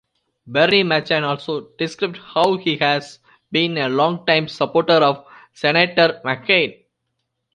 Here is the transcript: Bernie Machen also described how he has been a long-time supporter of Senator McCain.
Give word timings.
Bernie 0.47 0.81
Machen 0.83 1.23
also 1.23 1.73
described 1.77 2.17
how 2.17 2.57
he 2.57 2.75
has 2.77 3.19
been 3.51 3.77
a 3.77 3.87
long-time 3.87 4.47
supporter 4.47 4.93
of 4.93 5.27
Senator 5.53 6.19
McCain. 6.25 6.83